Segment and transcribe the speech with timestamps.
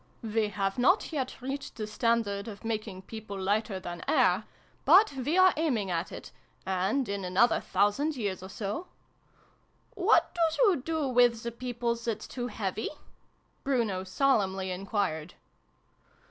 [0.23, 4.45] We have not yet reached the standard of making people lighter than air:
[4.83, 6.31] but we are aiming at it;
[6.65, 8.87] and, in another thousand years or so"
[9.93, 12.89] What doos oo do wiz the peoples that's too heavy?"
[13.63, 15.35] Bruno solemnly enquired.